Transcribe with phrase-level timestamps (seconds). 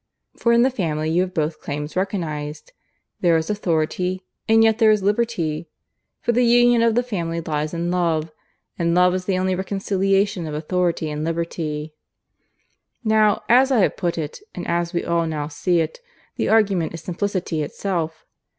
[0.35, 2.71] For in the Family you have both claims recognized:
[3.19, 5.69] there is authority and yet there is liberty.
[6.21, 8.31] For the union of the Family lies in Love;
[8.79, 11.93] and Love is the only reconciliation of authority and liberty.
[13.03, 15.99] "Now, as I have put it and as we all now see it
[16.35, 18.25] the argument is simplicity itself.